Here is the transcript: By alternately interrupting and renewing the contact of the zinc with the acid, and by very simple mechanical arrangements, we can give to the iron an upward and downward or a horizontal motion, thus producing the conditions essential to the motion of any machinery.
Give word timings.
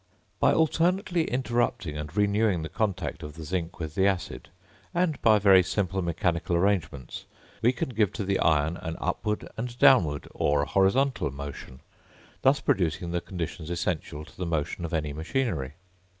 By 0.39 0.51
alternately 0.51 1.25
interrupting 1.25 1.95
and 1.95 2.17
renewing 2.17 2.63
the 2.63 2.69
contact 2.69 3.21
of 3.21 3.35
the 3.35 3.43
zinc 3.43 3.77
with 3.79 3.93
the 3.93 4.07
acid, 4.07 4.49
and 4.95 5.21
by 5.21 5.37
very 5.37 5.61
simple 5.61 6.01
mechanical 6.01 6.55
arrangements, 6.55 7.25
we 7.61 7.71
can 7.71 7.89
give 7.89 8.11
to 8.13 8.23
the 8.25 8.39
iron 8.39 8.77
an 8.77 8.97
upward 8.99 9.47
and 9.57 9.77
downward 9.77 10.27
or 10.31 10.63
a 10.63 10.65
horizontal 10.65 11.29
motion, 11.29 11.81
thus 12.41 12.59
producing 12.61 13.11
the 13.11 13.21
conditions 13.21 13.69
essential 13.69 14.25
to 14.25 14.35
the 14.35 14.47
motion 14.47 14.85
of 14.85 14.93
any 14.95 15.13
machinery. 15.13 15.73